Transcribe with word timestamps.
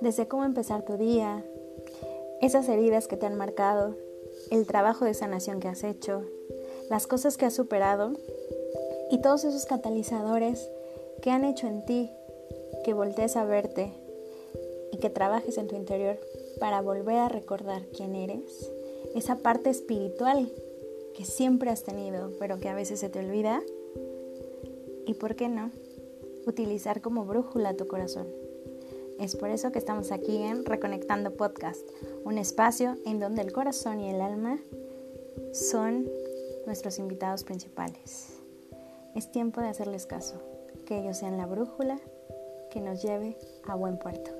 desde 0.00 0.28
cómo 0.28 0.44
empezar 0.44 0.84
tu 0.84 0.96
día, 0.96 1.44
esas 2.40 2.68
heridas 2.68 3.06
que 3.06 3.16
te 3.16 3.26
han 3.26 3.36
marcado, 3.36 3.96
el 4.50 4.66
trabajo 4.66 5.04
de 5.04 5.14
sanación 5.14 5.60
que 5.60 5.68
has 5.68 5.84
hecho, 5.84 6.24
las 6.88 7.06
cosas 7.06 7.36
que 7.36 7.46
has 7.46 7.54
superado 7.54 8.12
y 9.10 9.20
todos 9.20 9.44
esos 9.44 9.66
catalizadores 9.66 10.70
que 11.22 11.30
han 11.30 11.44
hecho 11.44 11.66
en 11.66 11.84
ti 11.84 12.10
que 12.84 12.94
voltees 12.94 13.36
a 13.36 13.44
verte 13.44 13.92
y 14.92 14.98
que 14.98 15.10
trabajes 15.10 15.58
en 15.58 15.68
tu 15.68 15.76
interior 15.76 16.18
para 16.58 16.80
volver 16.80 17.16
a 17.16 17.28
recordar 17.28 17.86
quién 17.94 18.14
eres, 18.14 18.72
esa 19.14 19.36
parte 19.36 19.70
espiritual 19.70 20.50
que 21.14 21.24
siempre 21.24 21.70
has 21.70 21.82
tenido, 21.82 22.30
pero 22.38 22.58
que 22.60 22.68
a 22.68 22.74
veces 22.74 23.00
se 23.00 23.08
te 23.08 23.18
olvida. 23.18 23.62
¿Y 25.06 25.14
por 25.14 25.36
qué 25.36 25.48
no? 25.48 25.70
Utilizar 26.46 27.00
como 27.00 27.24
brújula 27.24 27.76
tu 27.76 27.86
corazón. 27.86 28.28
Es 29.20 29.36
por 29.36 29.50
eso 29.50 29.70
que 29.70 29.78
estamos 29.78 30.12
aquí 30.12 30.38
en 30.38 30.64
Reconectando 30.64 31.36
Podcast, 31.36 31.86
un 32.24 32.38
espacio 32.38 32.96
en 33.04 33.20
donde 33.20 33.42
el 33.42 33.52
corazón 33.52 34.00
y 34.00 34.08
el 34.08 34.22
alma 34.22 34.58
son 35.52 36.08
nuestros 36.64 36.98
invitados 36.98 37.44
principales. 37.44 38.30
Es 39.14 39.30
tiempo 39.30 39.60
de 39.60 39.68
hacerles 39.68 40.06
caso, 40.06 40.40
que 40.86 41.00
ellos 41.00 41.18
sean 41.18 41.36
la 41.36 41.44
brújula 41.44 42.00
que 42.70 42.80
nos 42.80 43.02
lleve 43.02 43.36
a 43.68 43.74
buen 43.74 43.98
puerto. 43.98 44.39